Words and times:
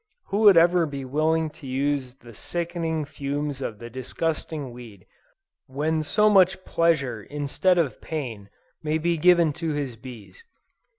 Who 0.29 0.39
would 0.39 0.57
ever 0.57 0.87
be 0.87 1.05
willing 1.05 1.51
to 1.51 1.67
use 1.67 2.15
the 2.15 2.33
sickening 2.33 3.05
fumes 3.05 3.61
of 3.61 3.77
the 3.77 3.87
disgusting 3.87 4.71
weed, 4.71 5.05
when 5.67 6.01
so 6.01 6.27
much 6.27 6.65
pleasure 6.65 7.21
instead 7.21 7.77
of 7.77 8.01
pain 8.01 8.49
may 8.81 8.97
be 8.97 9.15
given 9.19 9.53
to 9.53 9.73
his 9.73 9.95
bees. 9.97 10.43